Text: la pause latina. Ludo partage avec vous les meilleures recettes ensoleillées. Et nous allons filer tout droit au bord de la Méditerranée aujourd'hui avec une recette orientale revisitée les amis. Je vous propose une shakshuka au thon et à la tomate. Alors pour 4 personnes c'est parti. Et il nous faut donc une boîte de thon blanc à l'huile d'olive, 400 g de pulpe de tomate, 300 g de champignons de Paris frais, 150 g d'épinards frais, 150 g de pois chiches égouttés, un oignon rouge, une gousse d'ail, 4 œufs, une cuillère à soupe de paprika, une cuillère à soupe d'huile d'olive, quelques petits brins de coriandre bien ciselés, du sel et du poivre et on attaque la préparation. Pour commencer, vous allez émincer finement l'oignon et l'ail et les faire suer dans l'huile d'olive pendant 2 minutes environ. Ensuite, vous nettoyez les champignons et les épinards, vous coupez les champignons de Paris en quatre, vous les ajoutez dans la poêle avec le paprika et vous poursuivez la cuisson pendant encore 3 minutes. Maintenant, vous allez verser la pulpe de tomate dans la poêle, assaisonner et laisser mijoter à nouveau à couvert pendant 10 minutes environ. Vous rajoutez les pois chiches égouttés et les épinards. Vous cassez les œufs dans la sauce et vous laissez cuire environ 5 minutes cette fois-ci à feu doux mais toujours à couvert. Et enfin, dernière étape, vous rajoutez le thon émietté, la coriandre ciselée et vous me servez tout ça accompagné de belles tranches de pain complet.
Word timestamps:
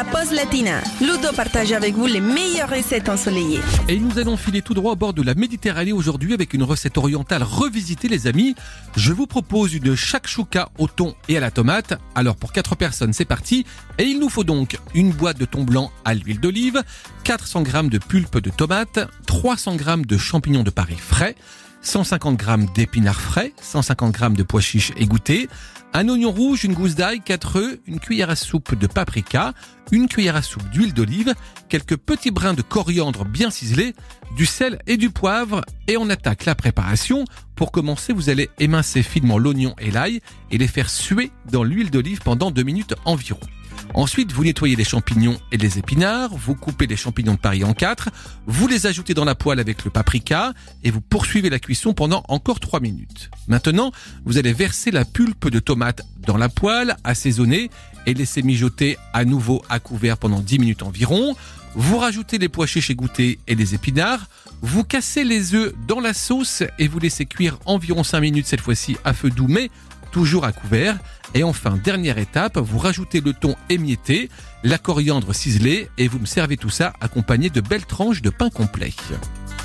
la 0.00 0.04
pause 0.04 0.32
latina. 0.32 0.80
Ludo 1.02 1.30
partage 1.36 1.72
avec 1.72 1.94
vous 1.94 2.06
les 2.06 2.22
meilleures 2.22 2.70
recettes 2.70 3.10
ensoleillées. 3.10 3.60
Et 3.86 3.98
nous 3.98 4.18
allons 4.18 4.38
filer 4.38 4.62
tout 4.62 4.72
droit 4.72 4.92
au 4.92 4.96
bord 4.96 5.12
de 5.12 5.20
la 5.20 5.34
Méditerranée 5.34 5.92
aujourd'hui 5.92 6.32
avec 6.32 6.54
une 6.54 6.62
recette 6.62 6.96
orientale 6.96 7.42
revisitée 7.42 8.08
les 8.08 8.26
amis. 8.26 8.54
Je 8.96 9.12
vous 9.12 9.26
propose 9.26 9.74
une 9.74 9.94
shakshuka 9.94 10.70
au 10.78 10.86
thon 10.86 11.14
et 11.28 11.36
à 11.36 11.40
la 11.40 11.50
tomate. 11.50 11.98
Alors 12.14 12.36
pour 12.36 12.52
4 12.52 12.76
personnes 12.76 13.12
c'est 13.12 13.26
parti. 13.26 13.66
Et 13.98 14.04
il 14.04 14.20
nous 14.20 14.30
faut 14.30 14.44
donc 14.44 14.78
une 14.94 15.12
boîte 15.12 15.38
de 15.38 15.44
thon 15.44 15.64
blanc 15.64 15.92
à 16.06 16.14
l'huile 16.14 16.40
d'olive, 16.40 16.82
400 17.24 17.64
g 17.66 17.82
de 17.90 17.98
pulpe 17.98 18.38
de 18.38 18.48
tomate, 18.48 19.00
300 19.26 19.76
g 19.76 19.84
de 20.06 20.16
champignons 20.16 20.62
de 20.62 20.70
Paris 20.70 20.96
frais, 20.96 21.36
150 21.82 22.40
g 22.40 22.46
d'épinards 22.74 23.20
frais, 23.20 23.52
150 23.60 24.16
g 24.16 24.28
de 24.30 24.42
pois 24.42 24.60
chiches 24.60 24.92
égouttés, 24.96 25.48
un 25.92 26.08
oignon 26.08 26.30
rouge, 26.30 26.64
une 26.64 26.74
gousse 26.74 26.94
d'ail, 26.94 27.20
4 27.20 27.56
œufs, 27.56 27.78
une 27.86 27.98
cuillère 27.98 28.30
à 28.30 28.36
soupe 28.36 28.74
de 28.76 28.86
paprika, 28.86 29.54
une 29.90 30.06
cuillère 30.06 30.36
à 30.36 30.42
soupe 30.42 30.68
d'huile 30.70 30.94
d'olive, 30.94 31.34
quelques 31.68 31.96
petits 31.96 32.30
brins 32.30 32.54
de 32.54 32.62
coriandre 32.62 33.24
bien 33.24 33.50
ciselés, 33.50 33.94
du 34.36 34.46
sel 34.46 34.78
et 34.86 34.96
du 34.96 35.10
poivre 35.10 35.62
et 35.88 35.96
on 35.96 36.08
attaque 36.08 36.44
la 36.44 36.54
préparation. 36.54 37.24
Pour 37.56 37.72
commencer, 37.72 38.12
vous 38.12 38.30
allez 38.30 38.50
émincer 38.58 39.02
finement 39.02 39.38
l'oignon 39.38 39.74
et 39.78 39.90
l'ail 39.90 40.20
et 40.50 40.58
les 40.58 40.68
faire 40.68 40.90
suer 40.90 41.32
dans 41.50 41.64
l'huile 41.64 41.90
d'olive 41.90 42.20
pendant 42.20 42.50
2 42.50 42.62
minutes 42.62 42.94
environ. 43.04 43.40
Ensuite, 43.94 44.32
vous 44.32 44.44
nettoyez 44.44 44.76
les 44.76 44.84
champignons 44.84 45.38
et 45.52 45.56
les 45.56 45.78
épinards, 45.78 46.34
vous 46.34 46.54
coupez 46.54 46.86
les 46.86 46.96
champignons 46.96 47.34
de 47.34 47.38
Paris 47.38 47.64
en 47.64 47.72
quatre, 47.72 48.08
vous 48.46 48.68
les 48.68 48.86
ajoutez 48.86 49.14
dans 49.14 49.24
la 49.24 49.34
poêle 49.34 49.60
avec 49.60 49.84
le 49.84 49.90
paprika 49.90 50.52
et 50.84 50.90
vous 50.90 51.00
poursuivez 51.00 51.50
la 51.50 51.58
cuisson 51.58 51.92
pendant 51.92 52.22
encore 52.28 52.60
3 52.60 52.80
minutes. 52.80 53.30
Maintenant, 53.48 53.92
vous 54.24 54.38
allez 54.38 54.52
verser 54.52 54.90
la 54.90 55.04
pulpe 55.04 55.48
de 55.48 55.58
tomate 55.58 56.02
dans 56.26 56.36
la 56.36 56.48
poêle, 56.48 56.96
assaisonner 57.04 57.70
et 58.06 58.14
laisser 58.14 58.42
mijoter 58.42 58.96
à 59.12 59.24
nouveau 59.24 59.62
à 59.68 59.80
couvert 59.80 60.16
pendant 60.16 60.40
10 60.40 60.58
minutes 60.58 60.82
environ. 60.82 61.36
Vous 61.74 61.98
rajoutez 61.98 62.38
les 62.38 62.48
pois 62.48 62.66
chiches 62.66 62.90
égouttés 62.90 63.38
et 63.46 63.54
les 63.54 63.74
épinards. 63.74 64.28
Vous 64.62 64.84
cassez 64.84 65.24
les 65.24 65.54
œufs 65.54 65.72
dans 65.86 66.00
la 66.00 66.14
sauce 66.14 66.62
et 66.78 66.88
vous 66.88 66.98
laissez 66.98 67.26
cuire 67.26 67.58
environ 67.64 68.02
5 68.02 68.20
minutes 68.20 68.46
cette 68.46 68.60
fois-ci 68.60 68.96
à 69.04 69.12
feu 69.12 69.30
doux 69.30 69.46
mais 69.48 69.70
toujours 70.10 70.44
à 70.44 70.52
couvert. 70.52 70.98
Et 71.34 71.44
enfin, 71.44 71.78
dernière 71.82 72.18
étape, 72.18 72.58
vous 72.58 72.78
rajoutez 72.78 73.20
le 73.20 73.32
thon 73.32 73.56
émietté, 73.68 74.28
la 74.64 74.78
coriandre 74.78 75.34
ciselée 75.34 75.88
et 75.98 76.08
vous 76.08 76.18
me 76.18 76.26
servez 76.26 76.56
tout 76.56 76.70
ça 76.70 76.92
accompagné 77.00 77.50
de 77.50 77.60
belles 77.60 77.86
tranches 77.86 78.22
de 78.22 78.30
pain 78.30 78.50
complet. 78.50 78.92